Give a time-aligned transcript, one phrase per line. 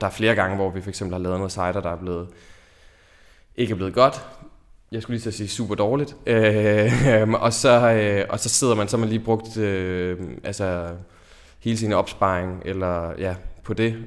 [0.00, 2.28] Der er flere gange, hvor vi for eksempel har lavet noget cider, der er blevet,
[3.56, 4.26] ikke er blevet godt.
[4.92, 6.16] Jeg skulle lige så sige super dårligt.
[6.26, 10.88] Øh, og, så, øh, og så sidder man, så man lige brugt øh, altså,
[11.58, 13.34] hele sin opsparing eller, ja,
[13.64, 14.04] på det.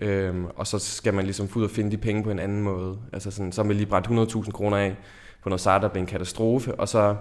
[0.00, 2.98] Øh, og så skal man ligesom ud og finde de penge på en anden måde.
[3.12, 4.96] Altså sådan, så har man lige brændt 100.000 kroner af
[5.42, 6.74] på noget cider, der blev en katastrofe.
[6.74, 7.16] Og så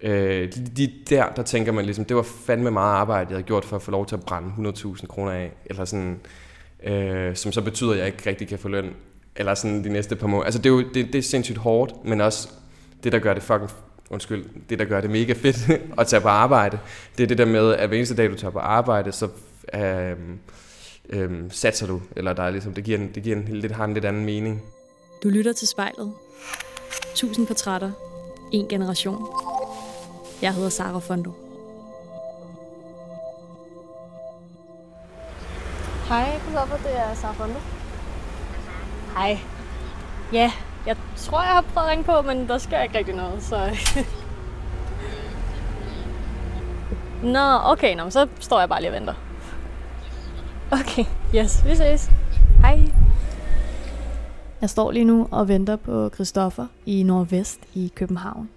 [0.00, 3.64] øh, de, der, der tænker man ligesom, det var fandme meget arbejde, jeg havde gjort
[3.64, 5.52] for at få lov til at brænde 100.000 kroner af.
[5.66, 6.20] Eller sådan,
[6.84, 8.94] øh, som så betyder, at jeg ikke rigtig kan få løn,
[9.36, 10.44] eller sådan de næste par måneder.
[10.44, 12.48] Altså det er jo det, det er sindssygt hårdt, men også
[13.04, 13.70] det, der gør det fucking,
[14.10, 16.78] undskyld, det, der gør det mega fedt at tage på arbejde,
[17.18, 19.28] det er det der med, at hver eneste dag, du tager på arbejde, så
[19.74, 20.16] øh,
[21.10, 23.84] øh, satser du, eller der er ligesom, det giver, en, det giver en, lidt, har
[23.84, 24.62] en lidt anden mening.
[25.22, 26.12] Du lytter til spejlet.
[27.14, 27.90] Tusind portrætter.
[28.52, 29.26] En generation.
[30.42, 31.47] Jeg hedder Sara Fondo.
[36.08, 37.58] Hej, Christoffer, det er Sara Fondo.
[39.14, 39.38] Hej.
[40.32, 40.52] Ja,
[40.86, 43.56] jeg tror, jeg har prøvet at ringe på, men der sker ikke rigtig noget, så...
[47.34, 49.14] Nå, okay, nå, så står jeg bare lige og venter.
[50.70, 52.10] Okay, yes, vi ses.
[52.60, 52.92] Hej.
[54.60, 58.48] Jeg står lige nu og venter på Christoffer i Nordvest i København.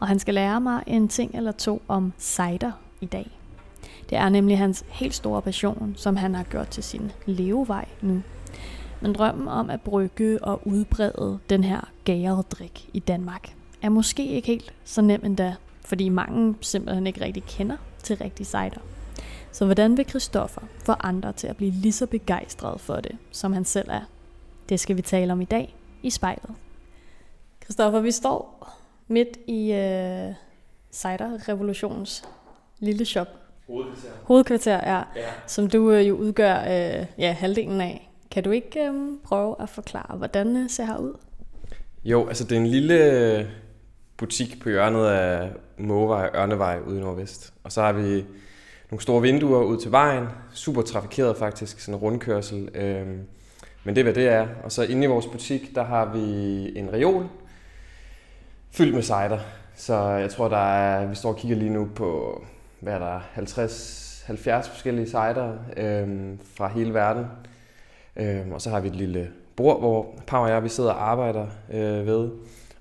[0.00, 3.30] Og han skal lære mig en ting eller to om cider i dag.
[4.10, 8.22] Det er nemlig hans helt store passion, som han har gjort til sin levevej nu.
[9.00, 14.26] Men drømmen om at brygge og udbrede den her gærede drik i Danmark er måske
[14.26, 18.80] ikke helt så nem endda, fordi mange simpelthen ikke rigtig kender til rigtig cider.
[19.52, 23.52] Så hvordan vil Christoffer få andre til at blive lige så begejstrede for det, som
[23.52, 24.00] han selv er?
[24.68, 26.50] Det skal vi tale om i dag i spejlet.
[27.64, 28.70] Christoffer, vi står
[29.08, 30.34] midt i øh,
[30.92, 32.24] cider-revolutions
[32.78, 33.43] lille shop.
[33.66, 34.08] Hovedkvarter.
[34.22, 35.28] Hovedkvarter, ja, Ja.
[35.46, 38.10] som du uh, jo udgør uh, ja, halvdelen af.
[38.30, 41.14] Kan du ikke um, prøve at forklare, hvordan det ser her ud?
[42.04, 43.50] Jo, altså det er en lille
[44.16, 47.52] butik på hjørnet af Mågevej og Ørnevej ude i Nordvest.
[47.64, 48.24] Og så har vi
[48.90, 50.26] nogle store vinduer ud til vejen.
[50.52, 52.68] Super trafikeret faktisk, sådan en rundkørsel.
[52.74, 53.20] Øhm,
[53.84, 54.46] men det er, hvad det er.
[54.64, 56.20] Og så inde i vores butik, der har vi
[56.78, 57.26] en reol
[58.70, 59.38] fyldt med cider.
[59.76, 62.42] Så jeg tror, der er, vi står og kigger lige nu på,
[62.80, 67.26] hvad er der, 50, 70 forskellige cider øhm, fra hele verden.
[68.16, 71.10] Øhm, og så har vi et lille bord, hvor Pau og jeg vi sidder og
[71.10, 72.30] arbejder øh, ved.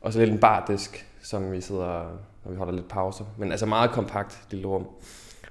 [0.01, 3.25] Og så lidt en bardisk, som vi sidder, når vi holder lidt pauser.
[3.37, 4.87] Men altså meget kompakt lille rum.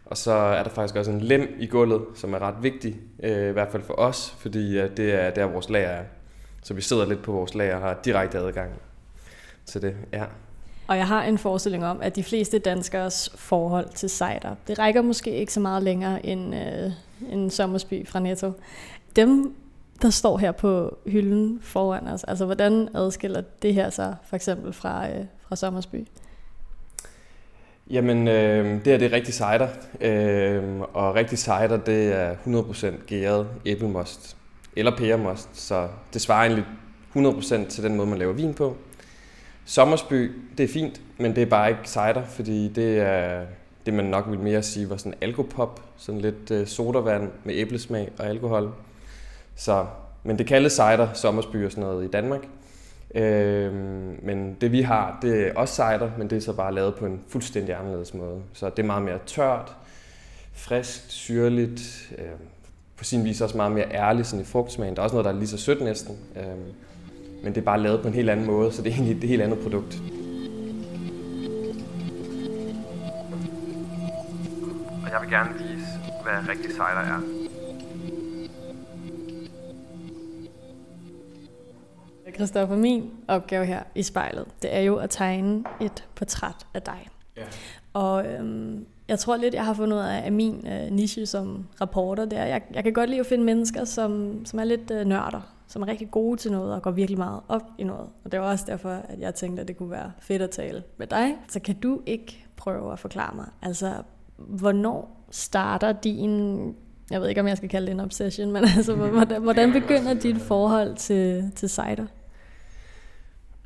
[0.06, 3.48] Og så er der faktisk også en lem i gulvet, som er ret vigtig, øh,
[3.48, 6.04] i hvert fald for os, fordi øh, det er der, vores lager er.
[6.62, 8.70] Så vi sidder lidt på vores lager og har direkte adgang
[9.66, 9.96] til det.
[10.12, 10.24] Ja.
[10.86, 15.02] Og jeg har en forestilling om, at de fleste danskers forhold til cider, det rækker
[15.02, 16.92] måske ikke så meget længere end øh,
[17.32, 18.52] en sommersby fra Netto.
[19.16, 19.54] Dem,
[20.02, 24.72] der står her på hylden foran os, altså hvordan adskiller det her sig for eksempel
[24.72, 26.06] fra, øh, fra sommersby?
[27.90, 29.68] Jamen, øh, det her det er rigtig cider,
[30.00, 34.36] øh, og rigtig cider det er 100% gæret æblemost
[34.76, 36.64] eller pæremost, så det svarer egentlig
[37.14, 38.76] 100% til den måde, man laver vin på.
[39.72, 43.46] Sommersby, det er fint, men det er bare ikke cider, fordi det er
[43.86, 48.10] det, man nok vil mere sige var sådan alkopop, sådan lidt øh, sodavand med æblesmag
[48.18, 48.72] og alkohol.
[49.56, 49.86] Så,
[50.22, 52.40] men det kaldes cider, sommersby og sådan noget i Danmark.
[53.14, 56.94] Øhm, men det vi har, det er også cider, men det er så bare lavet
[56.94, 58.42] på en fuldstændig anderledes måde.
[58.52, 59.76] Så det er meget mere tørt,
[60.52, 62.24] friskt, syrligt, øh,
[62.96, 64.96] på sin vis også meget mere ærligt sådan i frugtsmagen.
[64.96, 66.42] Der er også noget, der er lige så sødt næsten, øh,
[67.42, 69.28] men det er bare lavet på en helt anden måde, så det er egentlig et
[69.28, 70.02] helt andet produkt.
[75.02, 75.86] Og jeg vil gerne vise,
[76.22, 77.42] hvad rigtig cider er.
[82.34, 87.08] Christoffer, min opgave her i spejlet, det er jo at tegne et portræt af dig.
[87.36, 87.42] Ja.
[87.92, 91.64] Og øhm, jeg tror lidt, jeg har fundet ud af, at min øh, niche som
[91.80, 94.90] reporter, det er, jeg, jeg kan godt lide at finde mennesker, som, som er lidt
[94.90, 95.40] øh, nørder,
[95.72, 98.08] som er rigtig gode til noget og går virkelig meget op i noget.
[98.24, 100.82] Og det var også derfor, at jeg tænkte, at det kunne være fedt at tale
[100.96, 101.34] med dig.
[101.48, 103.92] Så kan du ikke prøve at forklare mig, altså
[104.36, 106.64] hvornår starter din,
[107.10, 110.14] jeg ved ikke om jeg skal kalde det en obsession, men altså hvordan, hvordan begynder
[110.14, 112.06] dit forhold til, til cider?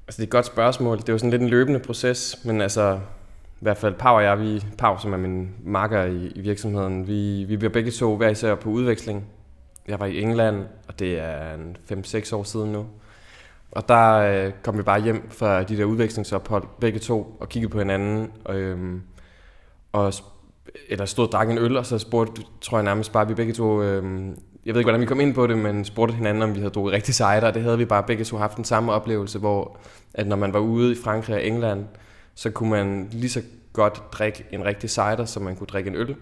[0.07, 0.99] Altså det er et godt spørgsmål.
[0.99, 3.01] Det er jo sådan lidt en løbende proces, men altså
[3.61, 7.07] i hvert fald Pau og jeg, vi, Pau som er min makker i, i virksomheden,
[7.07, 9.27] vi, vi bliver begge to hver især på udveksling.
[9.89, 12.87] Jeg var i England, og det er en 5-6 år siden nu.
[13.71, 17.73] Og der øh, kom vi bare hjem fra de der udvekslingsophold, begge to, og kiggede
[17.73, 18.33] på hinanden.
[18.49, 19.03] Øhm,
[19.93, 20.13] og, og,
[20.89, 23.53] eller stod og drak en øl, og så spurgte, tror jeg nærmest bare, vi begge
[23.53, 24.05] to, øh,
[24.67, 26.71] jeg ved ikke, hvordan vi kom ind på det, men spurgte hinanden, om vi havde
[26.71, 27.51] drukket rigtig cider.
[27.51, 29.79] Det havde vi bare begge to haft den samme oplevelse, hvor
[30.15, 31.85] at når man var ude i Frankrig og England,
[32.35, 33.43] så kunne man lige så
[33.73, 36.17] godt drikke en rigtig cider, som man kunne drikke en øl.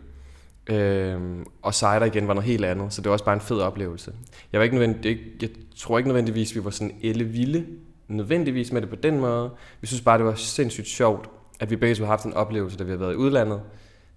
[0.70, 3.60] Øhm, og cider igen var noget helt andet, så det var også bare en fed
[3.60, 4.12] oplevelse.
[4.52, 7.66] Jeg, var ikke nødvendig, jeg tror ikke nødvendigvis, vi var sådan elle vilde
[8.08, 9.50] nødvendigvis med det på den måde.
[9.80, 11.30] Vi synes bare, det var sindssygt sjovt,
[11.60, 13.60] at vi begge to har haft en oplevelse, da vi har været i udlandet,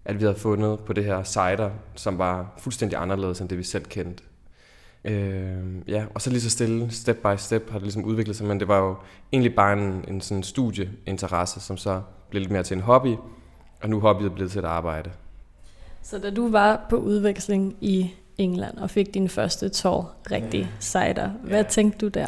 [0.06, 3.64] at vi havde fundet på det her cider, som var fuldstændig anderledes end det, vi
[3.64, 4.24] selv kendte.
[5.06, 5.58] Øh,
[5.88, 8.60] ja, og så lige så stille, step by step, har det ligesom udviklet sig, men
[8.60, 8.96] det var jo
[9.34, 13.16] egentlig bare en, en sådan studieinteresse, som så blev lidt mere til en hobby,
[13.82, 15.12] og nu er blevet til et arbejde.
[16.10, 21.30] Så da du var på udveksling i England og fik din første tår rigtig cider,
[21.44, 21.70] hvad ja.
[21.70, 22.28] tænkte du der?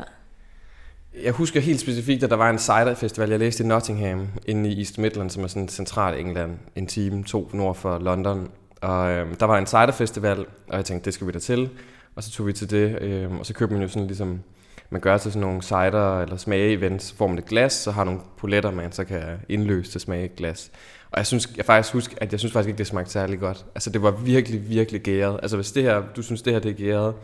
[1.23, 4.79] Jeg husker helt specifikt, at der var en cider-festival, jeg læste i Nottingham, inde i
[4.79, 8.51] East Midlands, som er sådan central England, en time, to nord for London.
[8.81, 11.69] Og øhm, der var en cider-festival, og jeg tænkte, det skal vi da til.
[12.15, 14.43] Og så tog vi til det, øhm, og så købte man jo sådan ligesom,
[14.89, 18.19] man gør til sådan nogle cider eller smage-events, får man et glas, så har nogle
[18.37, 20.71] poletter, man så kan indløse til smage glas.
[21.11, 23.65] Og jeg synes, jeg faktisk husker, at jeg synes faktisk ikke, det smagte særlig godt.
[23.75, 25.39] Altså det var virkelig, virkelig gæret.
[25.41, 27.15] Altså hvis det her, du synes det her det er gæret,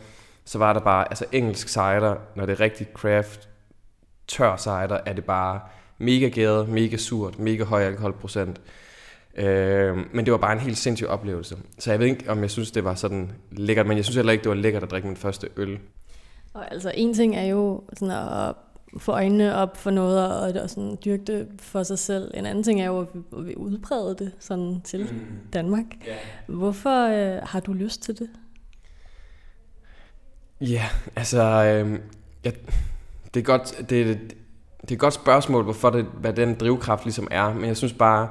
[0.45, 3.50] så var der bare, altså engelsk cider, når det er rigtig craft,
[4.27, 5.59] tør cider, er det bare
[5.97, 8.61] mega gæret, mega surt, mega høj alkoholprocent.
[9.38, 11.57] Øh, men det var bare en helt sindssyg oplevelse.
[11.79, 14.31] Så jeg ved ikke, om jeg synes, det var sådan lækkert, men jeg synes heller
[14.31, 15.79] ikke, det var lækkert at drikke min første øl.
[16.56, 18.56] Og altså, en ting er jo sådan at
[18.98, 22.31] få øjnene op for noget og, og sådan dyrke det for sig selv.
[22.34, 25.19] En anden ting er jo, at vi, at vi udbreder det sådan til mm.
[25.54, 25.86] Danmark.
[26.07, 26.18] Yeah.
[26.48, 28.30] Hvorfor øh, har du lyst til det?
[30.62, 32.00] Ja, yeah, altså, øh,
[32.44, 32.54] jeg,
[33.34, 34.19] det, er godt, det, det,
[34.81, 37.94] det er et godt spørgsmål, hvorfor det, hvad den drivkraft ligesom er, men jeg synes
[37.94, 38.30] bare,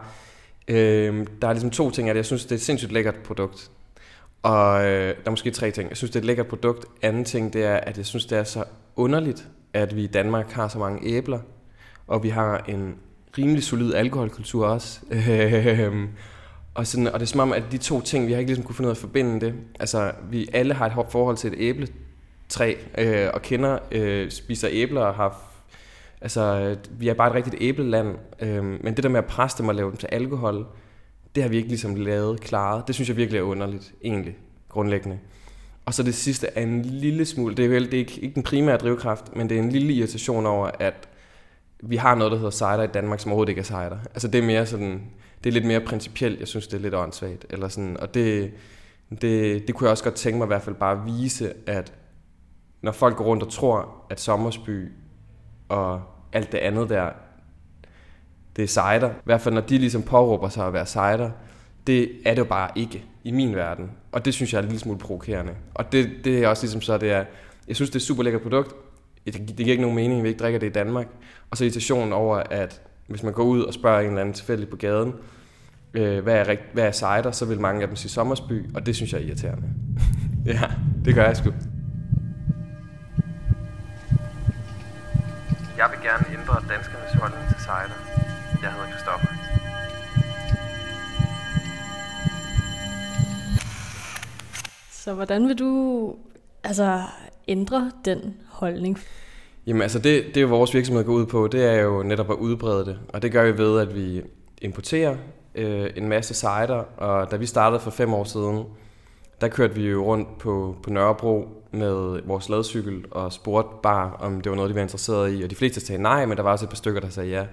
[0.68, 3.70] øh, der er ligesom to ting, at jeg synes, det er et sindssygt lækkert produkt.
[4.44, 5.88] Og øh, der er måske tre ting.
[5.88, 6.86] Jeg synes, det er et lækkert produkt.
[7.02, 8.64] Anden ting, det er, at jeg synes, det er så
[8.96, 11.38] underligt, at vi i Danmark har så mange æbler,
[12.06, 12.94] og vi har en
[13.38, 15.00] rimelig solid alkoholkultur også.
[15.66, 16.08] Øhm,
[16.74, 18.64] og, sådan, og det er som om, at de to ting, vi har ikke ligesom
[18.64, 19.54] kunne finde ud af at forbinde det.
[19.80, 25.00] Altså, vi alle har et forhold til et æbletræ, øh, og kender, øh, spiser æbler
[25.00, 25.40] og har...
[26.20, 28.16] Altså, vi er bare et rigtigt æbleland.
[28.40, 30.66] Øh, men det der med at presse dem og lave dem til alkohol,
[31.34, 32.86] det har vi ikke ligesom lavet klaret.
[32.86, 34.36] Det synes jeg virkelig er underligt, egentlig,
[34.68, 35.18] grundlæggende.
[35.86, 38.34] Og så det sidste er en lille smule, det er vel det er ikke, ikke
[38.34, 41.08] den primære drivkraft, men det er en lille irritation over, at
[41.82, 43.98] vi har noget, der hedder cider i Danmark, som overhovedet ikke er cider.
[44.14, 45.02] Altså det er mere sådan,
[45.44, 47.46] det er lidt mere principielt, jeg synes, det er lidt åndssvagt.
[47.50, 48.52] Eller sådan, og det,
[49.10, 51.92] det, det kunne jeg også godt tænke mig i hvert fald bare at vise, at
[52.82, 54.92] når folk går rundt og tror, at Sommersby
[55.68, 56.02] og
[56.32, 57.10] alt det andet der,
[58.56, 59.10] det er cider.
[59.10, 61.30] I hvert fald når de ligesom påråber sig at være cider,
[61.86, 63.90] det er det jo bare ikke i min verden.
[64.12, 65.52] Og det synes jeg er en lille smule provokerende.
[65.74, 67.24] Og det, det er også ligesom så, det er,
[67.68, 68.74] jeg synes, det er et super lækkert produkt.
[69.26, 71.06] Det, det giver ikke nogen mening, at vi ikke drikker det i Danmark.
[71.50, 74.68] Og så irritationen over, at hvis man går ud og spørger en eller anden tilfældig
[74.68, 75.14] på gaden,
[75.94, 78.96] øh, hvad, er, hvad er cider, så vil mange af dem sige Sommersby, og det
[78.96, 79.68] synes jeg er irriterende.
[80.46, 80.60] ja,
[81.04, 81.52] det gør jeg sgu.
[85.78, 88.03] Jeg vil gerne ændre danskernes holdning til cider.
[95.04, 96.14] Så hvordan vil du
[96.62, 97.02] altså,
[97.48, 98.98] ændre den holdning?
[99.66, 102.36] Jamen altså det, det er vores virksomhed går ud på, det er jo netop at
[102.36, 102.98] udbrede det.
[103.08, 104.22] Og det gør vi ved, at vi
[104.62, 105.16] importerer
[105.54, 106.84] øh, en masse cider.
[106.96, 108.64] Og da vi startede for fem år siden,
[109.40, 114.40] der kørte vi jo rundt på, på Nørrebro med vores ladcykel og spurgte bare, om
[114.40, 115.42] det var noget, de var interesseret i.
[115.42, 117.46] Og de fleste sagde nej, men der var også et par stykker, der sagde ja.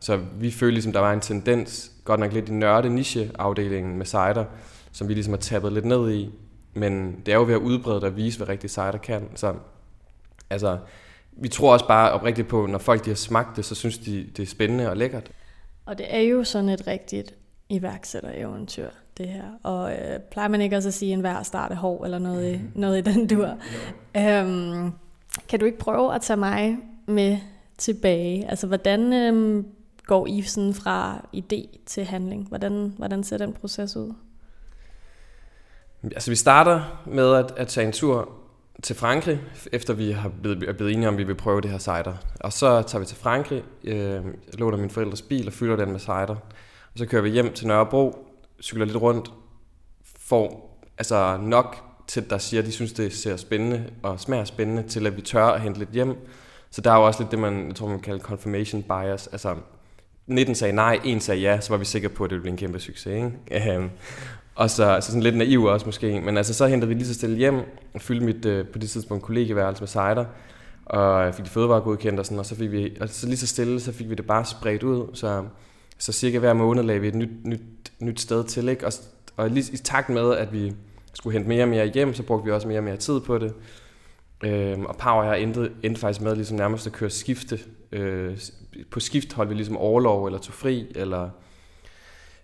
[0.00, 4.06] Så vi følte ligesom, der var en tendens, godt nok lidt i nørde niche-afdelingen med
[4.06, 4.44] cider,
[4.92, 6.30] som vi ligesom har tappet lidt ned i.
[6.74, 9.28] Men det er jo ved at udbrede det og vise, hvad rigtig cider kan.
[9.34, 9.54] Så
[10.50, 10.78] altså,
[11.32, 14.26] vi tror også bare oprigtigt på, når folk de har smagt det, så synes de,
[14.36, 15.30] det er spændende og lækkert.
[15.86, 17.34] Og det er jo sådan et rigtigt
[17.68, 18.88] iværksætter-eventyr,
[19.18, 19.44] det her.
[19.62, 22.56] Og øh, plejer man ikke også at sige, en hver starte hård eller noget, i,
[22.56, 22.70] mhm.
[22.74, 23.48] noget i den dur?
[24.16, 24.92] Øhm,
[25.48, 27.38] kan du ikke prøve at tage mig med
[27.78, 28.50] tilbage?
[28.50, 29.66] Altså, hvordan øhm,
[30.06, 32.48] går I sådan fra idé til handling?
[32.48, 34.14] Hvordan, hvordan ser den proces ud?
[36.04, 38.28] Altså vi starter med at, at tage en tur
[38.82, 39.40] til Frankrig,
[39.72, 42.14] efter vi har blevet, er blevet enige om, at vi vil prøve det her cider.
[42.40, 44.24] Og så tager vi til Frankrig, øh,
[44.58, 46.36] låner min forældres bil og fylder den med cider.
[46.92, 48.28] Og så kører vi hjem til Nørrebro,
[48.62, 49.32] cykler lidt rundt,
[50.18, 54.82] får altså nok til, der siger, at de synes, det ser spændende og smager spændende,
[54.82, 56.16] til at vi tør at hente lidt hjem.
[56.70, 59.26] Så der er jo også lidt det, man, jeg tror, man kalder confirmation bias.
[59.26, 59.54] Altså,
[60.26, 62.52] 19 sagde nej, en sagde ja, så var vi sikre på, at det ville blive
[62.52, 63.06] en kæmpe succes.
[63.06, 63.74] Ikke?
[63.74, 63.90] Øhm,
[64.54, 66.20] og så altså sådan lidt naiv også måske.
[66.20, 67.54] Men altså, så hentede vi lige så stille hjem
[67.94, 70.24] og fyldte mit øh, på det tidspunkt kollegeværelse med cider.
[70.84, 73.46] Og fik de fødevarer godkendt og sådan, og så fik vi, og så lige så
[73.46, 75.10] stille, så fik vi det bare spredt ud.
[75.14, 75.44] Så,
[75.98, 77.60] så cirka hver måned lagde vi et nyt, nyt,
[78.00, 78.86] nyt sted til, ikke?
[78.86, 78.92] Og,
[79.36, 80.72] og lige i takt med, at vi
[81.14, 83.38] skulle hente mere og mere hjem, så brugte vi også mere og mere tid på
[83.38, 83.54] det.
[84.44, 87.58] Øhm, og Power her endte, endte faktisk med ligesom nærmest at køre skifte.
[87.92, 88.38] Øh,
[88.90, 91.30] på skift holdt vi ligesom overlov eller tog fri, eller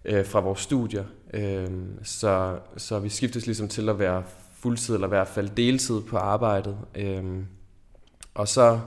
[0.04, 1.04] øh, fra vores studier.
[1.34, 1.70] Øh,
[2.02, 4.22] så, så vi skiftes ligesom til at være
[4.54, 6.78] fuldtid, eller i hvert fald deltid på arbejdet.
[6.94, 7.24] Øh,
[8.34, 8.80] og så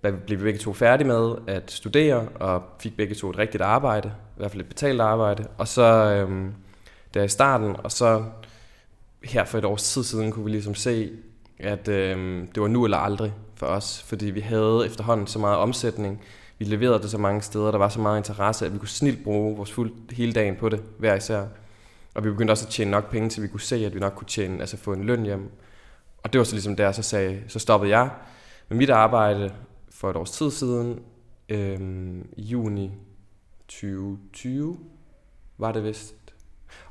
[0.00, 4.08] blev vi begge to færdige med at studere, og fik begge to et rigtigt arbejde,
[4.08, 5.46] i hvert fald et betalt arbejde.
[5.58, 6.46] Og så øh,
[7.14, 8.24] der i starten, og så
[9.24, 11.10] her for et års tid siden, kunne vi ligesom se,
[11.58, 15.56] at øh, det var nu eller aldrig for os, fordi vi havde efterhånden så meget
[15.56, 16.22] omsætning,
[16.58, 19.24] vi leverede det så mange steder, der var så meget interesse, at vi kunne snilt
[19.24, 21.44] bruge vores fuld hele dagen på det, hver især.
[22.14, 24.12] Og vi begyndte også at tjene nok penge, til vi kunne se, at vi nok
[24.16, 25.50] kunne tjene, altså få en løn hjem.
[26.22, 28.10] Og det var så ligesom der, så, sagde, så stoppede jeg
[28.68, 29.52] med mit arbejde
[29.90, 31.00] for et års tid siden,
[31.48, 32.90] øhm, i juni
[33.68, 34.78] 2020
[35.58, 36.14] var det vist.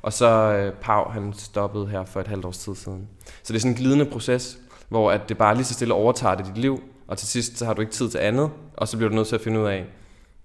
[0.02, 3.08] Og så øh, Pau, han stoppede her for et halvt års tid siden.
[3.42, 6.34] Så det er sådan en glidende proces, hvor at det bare lige så stille overtager
[6.34, 8.96] det dit liv, og til sidst så har du ikke tid til andet, og så
[8.96, 9.86] bliver du nødt til at finde ud af,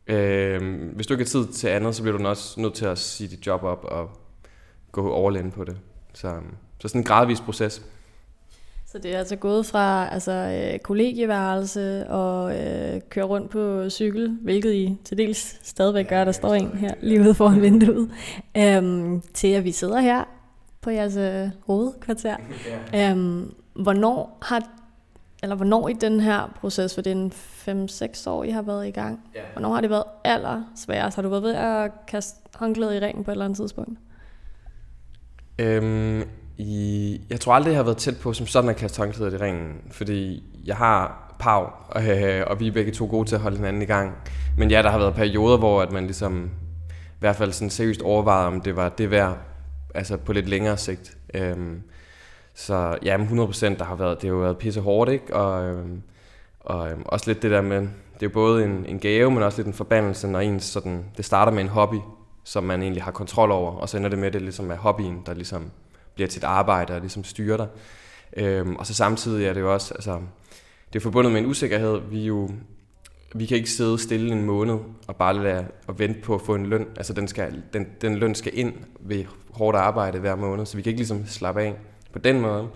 [0.07, 2.97] øh, hvis du ikke har tid til andet, så bliver du også nødt til at
[2.97, 4.09] sige dit job op og
[5.03, 5.77] gå in på det.
[6.13, 6.33] Så,
[6.79, 7.81] så sådan en gradvis proces.
[8.85, 14.37] Så det er altså gået fra altså, øh, kollegieværelse og øh, køre rundt på cykel,
[14.41, 18.11] hvilket I til dels stadigvæk gør, der står en her lige ude foran vinduet,
[18.57, 20.23] øhm, til at vi sidder her
[20.81, 22.37] på jeres øh, hovedkvarter.
[22.95, 24.63] Øhm, hvornår har
[25.43, 27.31] eller hvornår i den her proces, for det er en
[28.25, 29.41] 5-6 år, I har været i gang, ja.
[29.53, 31.15] hvornår har det været aller sværest?
[31.15, 33.99] Har du været ved at kaste håndklædet i ringen på et eller andet tidspunkt?
[35.59, 36.23] Øhm,
[36.57, 39.37] i, jeg tror aldrig, jeg har været tæt på som sådan at kaste håndklædet i
[39.37, 43.41] ringen, fordi jeg har Pau, og, øh, og vi er begge to gode til at
[43.41, 44.13] holde hinanden i gang.
[44.57, 46.49] Men ja, der har været perioder, hvor at man ligesom,
[46.89, 49.37] i hvert fald sådan seriøst overvejede, om det var det værd,
[49.95, 51.17] altså på lidt længere sigt.
[51.33, 51.81] Øhm,
[52.55, 55.35] så ja, 100% der har været, det har jo været pisse hårdt, ikke?
[55.35, 56.01] Og, øhm,
[56.59, 57.87] og øhm, også lidt det der med, det
[58.25, 61.25] er jo både en, en gave, men også lidt en forbandelse, når ens sådan, det
[61.25, 61.97] starter med en hobby,
[62.47, 64.75] som man egentlig har kontrol over, og så ender det med, at det ligesom er
[64.75, 65.71] hobbyen, der ligesom
[66.15, 67.67] bliver til et arbejde og ligesom styrer dig.
[68.37, 70.19] Øhm, og så samtidig er det jo også, altså,
[70.93, 71.99] det er forbundet med en usikkerhed.
[72.09, 72.49] Vi jo,
[73.35, 74.77] vi kan ikke sidde stille en måned
[75.07, 76.87] og bare lade og vente på at få en løn.
[76.97, 80.81] Altså den, skal, den, den løn skal ind ved hårdt arbejde hver måned, så vi
[80.81, 81.75] kan ikke ligesom slappe af
[82.13, 82.67] på den måde.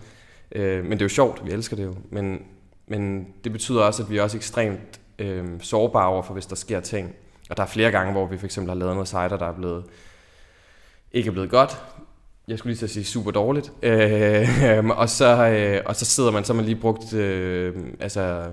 [0.51, 1.95] Øh, men det er jo sjovt, vi elsker det jo.
[2.09, 2.39] Men,
[2.87, 6.55] men det betyder også, at vi er også ekstremt øh, sårbare over for, hvis der
[6.55, 7.15] sker ting.
[7.51, 9.53] Og der er flere gange, hvor vi for eksempel har lavet noget cider, der er
[9.53, 9.83] blevet,
[11.11, 11.83] ikke er blevet godt.
[12.47, 13.71] Jeg skulle lige så sige super dårligt.
[13.83, 18.51] Øh, og, så, øh, og så sidder man, så man lige brugt øh, altså,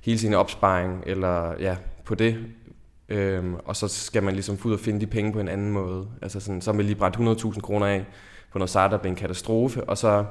[0.00, 2.36] hele sin opsparing eller, ja, på det.
[3.08, 6.08] Øh, og så skal man ligesom ud og finde de penge på en anden måde.
[6.22, 8.04] Altså sådan, så har man lige brændt 100.000 kroner af
[8.52, 10.24] på noget cider, der blev en katastrofe, og så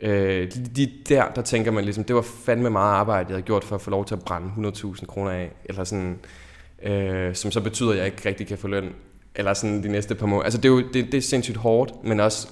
[0.00, 3.64] øh, de, der, der tænker man ligesom, det var fandme meget arbejde, jeg havde gjort
[3.64, 6.28] for at få lov til at brænde 100.000 kroner af, eller sådan, øh,
[6.82, 8.94] øh, som så betyder, at jeg ikke rigtig kan få løn,
[9.34, 10.44] eller sådan de næste par måneder.
[10.44, 12.48] Altså det er jo det, det er sindssygt hårdt, men også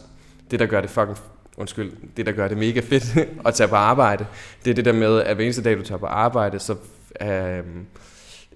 [0.51, 1.19] det, der gør det fucking
[1.57, 4.27] undskyld, det der gør det mega fedt at tage på arbejde,
[4.65, 6.77] det er det der med, at hver eneste dag, du tager på arbejde, så
[7.21, 7.65] øh,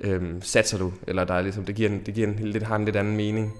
[0.01, 2.77] øh, satser du, eller der er ligesom, det giver en, det giver en, lidt, har
[2.77, 3.53] en lidt anden mening.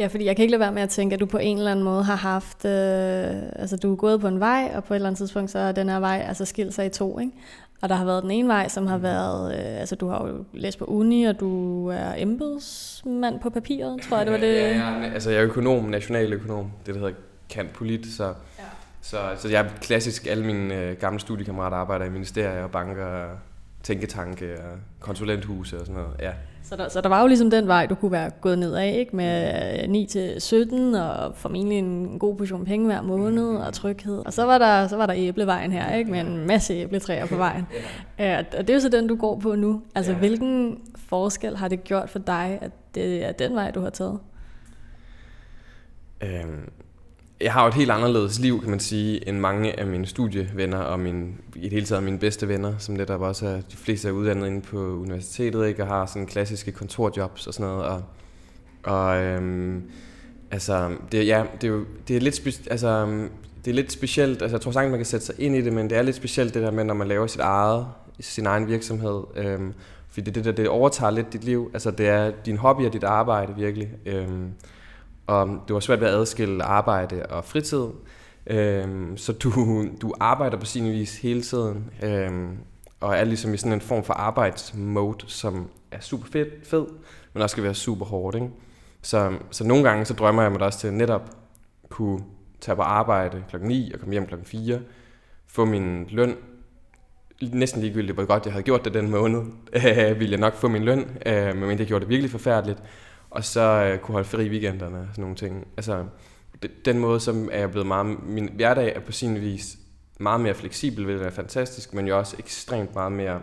[0.00, 1.70] Ja, fordi jeg kan ikke lade være med at tænke, at du på en eller
[1.70, 2.70] anden måde har haft, øh,
[3.56, 5.72] altså du er gået på en vej, og på et eller andet tidspunkt, så er
[5.72, 7.32] den her vej altså skilt sig i to, ikke?
[7.82, 10.44] Og der har været den ene vej, som har været, øh, altså du har jo
[10.52, 14.54] læst på uni, og du er embedsmand på papiret, tror jeg, det var det.
[14.54, 17.14] Ja, ja, altså jeg er økonom, nationaløkonom, det der hedder
[17.50, 18.64] kant polit, så, ja.
[19.00, 23.28] så, så jeg er klassisk, alle mine øh, gamle studiekammerater arbejder i ministerier og banker
[23.82, 26.16] tænketanke og konsulenthuse og sådan noget.
[26.20, 26.32] Ja.
[26.62, 28.94] Så der, så der var jo ligesom den vej, du kunne være gået ned af,
[28.98, 29.16] ikke?
[29.16, 34.26] med 9 til 17 og formentlig en god portion penge hver måned og tryghed.
[34.26, 36.10] Og så var der, så var der æblevejen her, ikke?
[36.10, 37.66] med en masse æbletræer på vejen.
[38.18, 38.38] ja.
[38.38, 39.82] Og det er jo så den, du går på nu.
[39.94, 40.18] Altså, ja.
[40.18, 44.18] hvilken forskel har det gjort for dig, at det er den vej, du har taget?
[46.22, 46.68] Øhm,
[47.40, 50.78] jeg har jo et helt anderledes liv, kan man sige, end mange af mine studievenner
[50.78, 53.76] og min, i det hele taget mine bedste venner, som det der også er, de
[53.76, 57.84] fleste er uddannet inde på universitetet, ikke, og har sådan klassiske kontorjobs og sådan noget.
[57.84, 58.02] Og,
[58.82, 59.82] og øhm,
[60.50, 63.06] altså, det, ja, det er jo det er lidt speci- altså,
[63.64, 65.72] det er lidt specielt, altså jeg tror sagtens, man kan sætte sig ind i det,
[65.72, 67.86] men det er lidt specielt det der med, når man laver sit eget,
[68.20, 69.22] sin egen virksomhed.
[69.36, 69.72] Øhm,
[70.08, 71.70] fordi det, det, der, det overtager lidt dit liv.
[71.72, 73.88] Altså det er din hobby og dit arbejde virkelig.
[74.06, 74.52] Øhm,
[75.30, 77.86] og det var svært ved at adskille arbejde og fritid.
[78.46, 81.90] Øhm, så du, du arbejder på sin vis hele tiden.
[82.02, 82.58] Øhm,
[83.00, 86.86] og er ligesom i sådan en form for arbejdsmode, som er super fed, fed
[87.32, 88.36] men også skal være super hårdt.
[88.36, 88.48] Ikke?
[89.02, 91.30] Så, så nogle gange så drømmer jeg mig også til netop
[91.88, 92.20] kunne
[92.60, 94.80] tage på arbejde klokken 9 og komme hjem klokken 4,
[95.46, 96.36] få min løn,
[97.52, 99.40] næsten ligegyldigt, hvor godt jeg havde gjort det den måned,
[99.76, 102.82] øh, ville jeg nok få min løn, øh, men det gjorde det virkelig forfærdeligt,
[103.30, 105.66] og så øh, kunne holde fri i weekenderne og sådan nogle ting.
[105.76, 106.06] Altså,
[106.84, 109.78] den måde, som er jeg blevet meget, min hverdag er på sin vis
[110.20, 113.40] meget mere fleksibel, hvilket er fantastisk, men jo også ekstremt meget mere,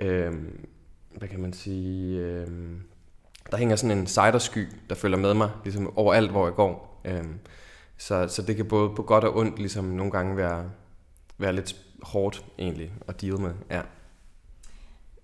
[0.00, 0.32] øh,
[1.16, 2.46] hvad kan man sige, øh,
[3.50, 7.00] der hænger sådan en cidersky, der følger med mig, ligesom overalt, hvor jeg går.
[7.04, 7.24] Øh,
[7.96, 10.70] så, så det kan både på godt og ondt ligesom nogle gange være,
[11.38, 13.52] være lidt hårdt egentlig at deal med.
[13.70, 13.82] Ja.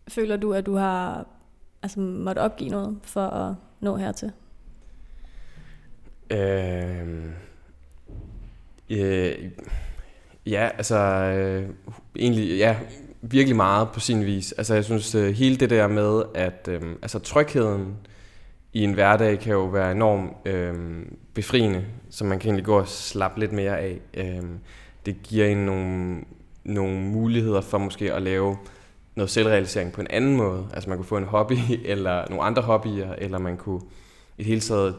[0.08, 1.26] Føler du, at du har
[1.82, 4.32] altså, måtte opgive noget for at nå hertil?
[6.30, 7.24] Øh,
[8.90, 9.50] øh,
[10.46, 11.68] ja, altså øh,
[12.16, 12.76] egentlig, ja,
[13.22, 14.52] virkelig meget på sin vis.
[14.52, 17.96] Altså jeg synes, øh, hele det der med, at øh, altså trygheden
[18.72, 20.74] i en hverdag kan jo være enormt øh,
[21.34, 24.00] befriende, så man kan egentlig gå og slappe lidt mere af.
[24.14, 24.42] Øh,
[25.06, 26.20] det giver en nogle,
[26.64, 28.56] nogle muligheder for måske at lave
[29.18, 30.68] noget selvrealisering på en anden måde.
[30.72, 33.80] Altså man kunne få en hobby, eller nogle andre hobbyer, eller man kunne
[34.36, 34.96] i det hele taget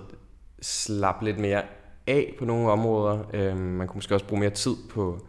[0.61, 1.63] slappe lidt mere
[2.07, 3.19] af på nogle områder.
[3.33, 5.19] Øh, man kunne måske også bruge mere tid på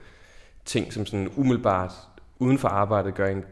[0.65, 1.93] ting, som sådan umiddelbart
[2.39, 3.45] uden for arbejdet gør en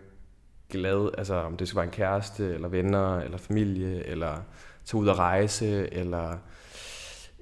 [0.71, 1.11] glad.
[1.19, 4.37] Altså om det skal være en kæreste, eller venner, eller familie, eller
[4.85, 6.37] tage ud og rejse, eller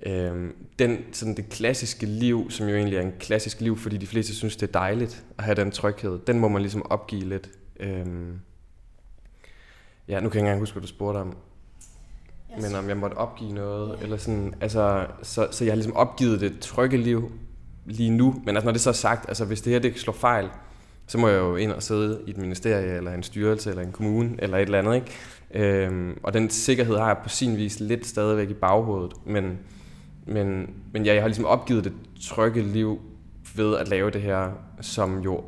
[0.07, 4.07] øh, den, sådan det klassiske liv, som jo egentlig er en klassisk liv, fordi de
[4.07, 7.51] fleste synes, det er dejligt at have den tryghed, den må man ligesom opgive lidt.
[7.81, 8.07] Øh,
[10.09, 11.37] ja, nu kan jeg ikke engang huske, hvad du spurgte om.
[12.57, 12.63] Yes.
[12.63, 14.03] Men om jeg måtte opgive noget, yeah.
[14.03, 17.33] eller sådan, altså, så, så jeg har ligesom opgivet det trygge liv
[17.85, 18.43] lige nu.
[18.45, 20.49] Men altså, når det så er sagt, altså hvis det her det slår fejl,
[21.07, 23.93] så må jeg jo ind og sidde i et ministerie, eller en styrelse, eller en
[23.93, 25.07] kommune, eller et eller andet, ikke?
[25.51, 29.59] Øhm, og den sikkerhed har jeg på sin vis lidt stadigvæk i baghovedet, men,
[30.27, 33.01] men, men ja, jeg har ligesom opgivet det trygge liv
[33.57, 34.51] ved at lave det her,
[34.81, 35.45] som jo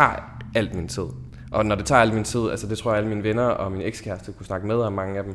[0.00, 1.06] tager alt min tid.
[1.52, 3.72] Og når det tager al min tid, altså det tror jeg alle mine venner og
[3.72, 5.34] min ekskæreste kunne snakke med om mange af dem,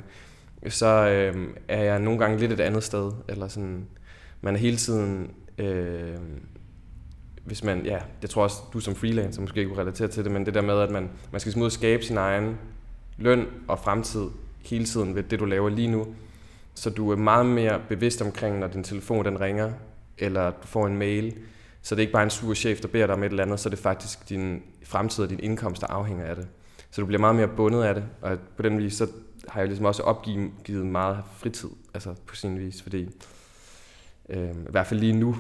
[0.70, 3.86] så øh, er jeg nogle gange lidt et andet sted, eller sådan,
[4.42, 6.18] man er hele tiden, øh,
[7.46, 10.32] hvis man, ja, jeg tror også, du som freelancer måske ikke kunne relatere til det,
[10.32, 12.58] men det der med, at man, man skal smide skabe sin egen
[13.18, 14.26] løn og fremtid
[14.64, 16.06] hele tiden ved det, du laver lige nu.
[16.74, 19.72] Så du er meget mere bevidst omkring, når din telefon den ringer,
[20.18, 21.36] eller du får en mail.
[21.86, 23.60] Så det er ikke bare en sur chef, der beder dig om et eller andet,
[23.60, 26.48] så det faktisk din fremtid og din indkomst, der afhænger af det.
[26.92, 29.08] Så du bliver meget mere bundet af det, og på den vis, så
[29.48, 33.10] har jeg ligesom også opgivet meget fritid, altså på sin vis, fordi
[34.30, 35.36] øh, i hvert fald lige nu,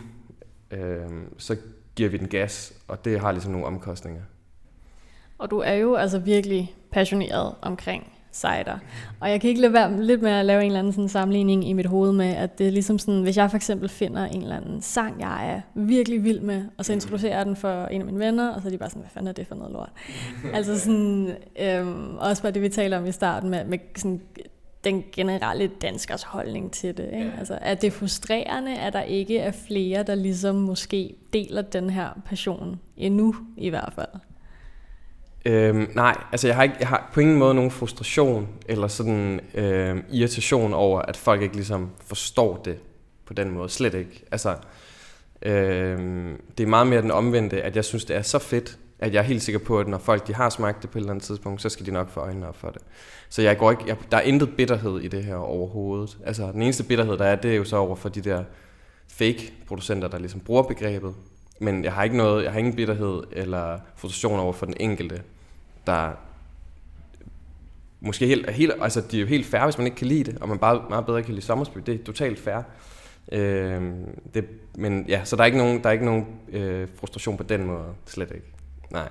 [0.71, 1.58] øh, så
[1.95, 4.21] giver vi den gas, og det har ligesom nogle omkostninger.
[5.38, 8.78] Og du er jo altså virkelig passioneret omkring cider.
[9.19, 11.69] Og jeg kan ikke lade være lidt med at lave en eller anden sådan sammenligning
[11.69, 14.41] i mit hoved med, at det er ligesom sådan, hvis jeg for eksempel finder en
[14.41, 18.02] eller anden sang, jeg er virkelig vild med, og så introducerer jeg den for en
[18.02, 19.74] af mine venner, og så er de bare sådan, hvad fanden er det for noget
[19.74, 19.91] lort?
[20.58, 24.21] altså sådan, øhm, også bare det, vi taler om i starten med, med sådan,
[24.84, 27.10] den generelle danskers holdning til det.
[27.13, 27.34] Ikke?
[27.39, 32.10] Altså, er det frustrerende, at der ikke er flere, der ligesom måske deler den her
[32.26, 34.21] passion endnu i hvert fald?
[35.45, 39.39] Øhm, nej, altså jeg har, ikke, jeg har på ingen måde nogen frustration eller sådan
[39.53, 42.77] øhm, irritation over, at folk ikke ligesom forstår det
[43.25, 43.69] på den måde.
[43.69, 44.23] Slet ikke.
[44.31, 44.55] Altså,
[45.41, 49.13] øhm, det er meget mere den omvendte, at jeg synes, det er så fedt, at
[49.13, 51.12] jeg er helt sikker på, at når folk de har smagt det på et eller
[51.12, 52.81] andet tidspunkt, så skal de nok få øjnene op for det.
[53.29, 56.17] Så jeg går ikke, jeg, der er intet bitterhed i det her overhovedet.
[56.25, 58.43] Altså den eneste bitterhed, der er, det er jo så over for de der
[59.08, 61.13] fake producenter, der ligesom bruger begrebet.
[61.60, 65.22] Men jeg har ikke noget, jeg har ingen bitterhed eller frustration over for den enkelte,
[65.88, 66.12] der
[68.00, 70.38] måske helt, helt, altså det er jo helt fair, hvis man ikke kan lide det,
[70.41, 71.80] og man bare meget bedre kan lide Sommersby.
[71.86, 72.62] Det er totalt fair.
[73.32, 73.94] Øh,
[74.34, 74.46] det,
[74.78, 77.65] men ja, så der er ikke nogen, der er ikke nogen øh, frustration på den
[77.65, 78.48] måde, slet ikke.
[78.91, 79.10] Nej.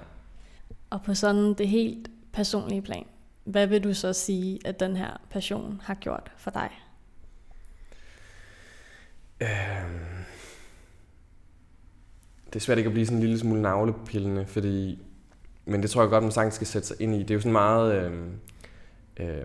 [0.91, 3.07] Og på sådan det helt personlige plan,
[3.45, 6.71] hvad vil du så sige, at den her passion har gjort for dig?
[9.41, 10.14] Øh,
[12.55, 14.99] det er svært ikke at blive sådan en lille smule navlepillende, fordi
[15.67, 17.19] men det tror jeg godt, man sagtens skal sætte sig ind i.
[17.19, 18.13] Det er jo sådan meget øh,
[19.21, 19.45] øh,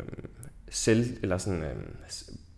[0.69, 1.76] selv, eller sådan, øh,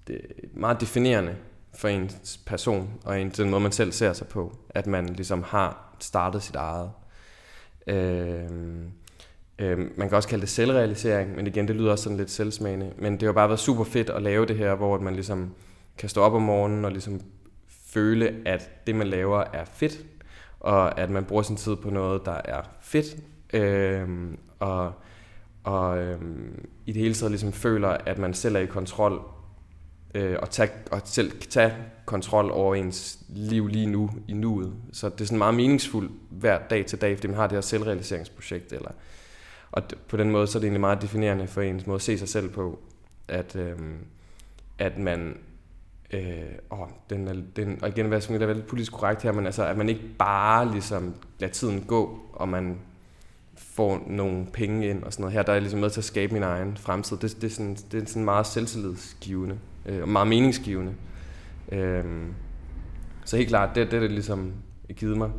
[0.08, 0.22] det,
[0.54, 1.36] meget definerende
[1.76, 5.44] for ens person, og en, den måde, man selv ser sig på, at man ligesom
[5.44, 6.92] har startet sit eget.
[7.88, 8.50] Øh,
[9.60, 12.94] øh, man kan også kalde det selvrealisering, men igen, det lyder også sådan lidt selvsmagende.
[12.98, 15.54] Men det har bare været super fedt at lave det her, hvor man ligesom
[15.98, 17.22] kan stå op om morgenen og ligesom
[17.70, 20.06] føle, at det, man laver, er fedt,
[20.62, 23.18] og at man bruger sin tid på noget, der er fedt,
[23.54, 24.08] øh,
[24.60, 24.94] og,
[25.64, 26.22] og øh,
[26.86, 29.22] i det hele taget ligesom føler, at man selv er i kontrol,
[30.16, 31.74] øh, og, tage, og selv tage
[32.06, 34.74] kontrol over ens liv lige nu, i nuet.
[34.94, 37.62] Så det er sådan meget meningsfuldt hver dag til dag, fordi man har det her
[37.62, 38.92] selvrealiseringsprojekt, eller,
[39.72, 42.18] og på den måde så er det egentlig meget definerende for ens måde at se
[42.18, 42.80] sig selv på,
[43.28, 43.78] at, øh,
[44.78, 45.38] at man
[46.14, 46.22] øh,
[46.72, 49.46] åh, den, er, den, og igen, hvad skal jeg være lidt politisk korrekt her, men
[49.46, 52.78] altså, at man ikke bare ligesom lader tiden gå, og man
[53.56, 55.34] får nogle penge ind og sådan noget.
[55.34, 57.18] Her der er jeg ligesom med til at skabe min egen fremtid.
[57.18, 60.94] Det, det, er, sådan, det er sådan meget selvtillidsgivende øh, og meget meningsgivende.
[61.72, 62.06] Øh,
[63.26, 64.54] så helt klart, det, det er det ligesom
[64.96, 65.30] givet mig.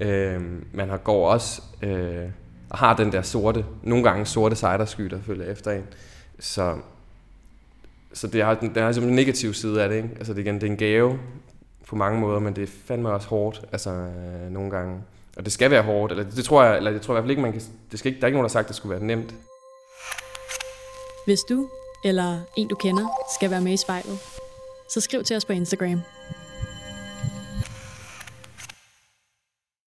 [0.00, 2.30] Øh, man har går også øh,
[2.70, 5.84] og har den der sorte, nogle gange sorte sejdersky, der følger efter en.
[6.38, 6.76] Så
[8.12, 9.96] så det har, den har simpelthen en negativ side af det.
[9.96, 10.08] Ikke?
[10.18, 11.18] Altså det, igen, det er en gave
[11.86, 15.00] på mange måder, men det er fandme også hårdt, altså øh, nogle gange.
[15.36, 17.30] Og det skal være hårdt, eller det tror jeg, eller jeg tror i hvert fald
[17.30, 18.76] ikke, man kan, det skal ikke, der er ikke nogen, der har sagt, at det
[18.76, 19.34] skulle være nemt.
[21.26, 21.68] Hvis du
[22.04, 24.18] eller en du kender skal være med i spejlet,
[24.90, 26.00] så skriv til os på Instagram.